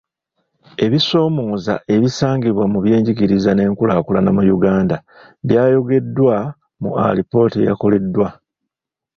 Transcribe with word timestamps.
Ebisoomooza 0.85 1.73
ebisangibwa 1.95 2.65
mu 2.71 2.79
byenjigiriza 2.83 3.51
n'enkulaakulana 3.53 4.29
mu 4.37 4.43
Uganda 4.57 4.95
byayogeddwa 5.47 6.35
mu 6.81 6.89
alipoota 7.07 7.57
eyakoleddwa. 7.59 8.27